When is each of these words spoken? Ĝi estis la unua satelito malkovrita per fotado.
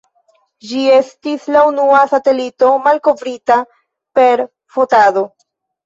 Ĝi 0.69 0.79
estis 0.93 1.45
la 1.57 1.61
unua 1.73 2.01
satelito 2.15 2.73
malkovrita 2.89 3.61
per 4.21 4.47
fotado. 4.79 5.29